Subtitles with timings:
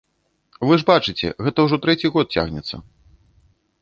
[0.69, 2.75] Вы ж бачыце, гэта ўжо трэці год цягнецца.